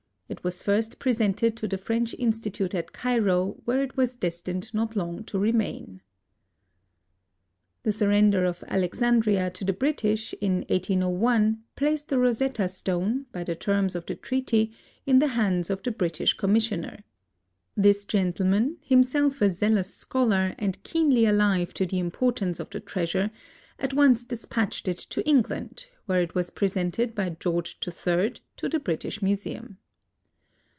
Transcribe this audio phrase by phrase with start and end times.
[0.31, 4.95] It was first presented to the French Institute at Cairo where it was destined not
[4.95, 5.99] long to remain.
[7.83, 13.55] The surrender of Alexandria to the British, in 1801, placed the Rosetta Stone, by the
[13.55, 14.71] terms of the treaty,
[15.05, 17.03] in the hands of the British Commissioner.
[17.75, 23.31] This gentleman, himself a zealous scholar and keenly alive to the importance of the treasure,
[23.77, 28.79] at once dispatched it to England, where it was presented by George III to the
[28.79, 29.77] British Museum.